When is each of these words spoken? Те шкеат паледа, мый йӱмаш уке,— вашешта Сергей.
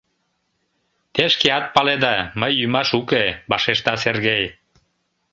Те 1.13 1.23
шкеат 1.33 1.65
паледа, 1.75 2.15
мый 2.39 2.51
йӱмаш 2.59 2.89
уке,— 2.99 3.25
вашешта 3.49 3.93
Сергей. 4.03 4.43